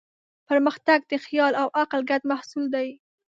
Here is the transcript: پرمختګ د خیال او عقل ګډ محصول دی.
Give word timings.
پرمختګ 0.49 0.99
د 1.11 1.13
خیال 1.25 1.53
او 1.61 1.67
عقل 1.81 2.01
ګډ 2.09 2.21
محصول 2.31 2.65
دی. 2.75 2.87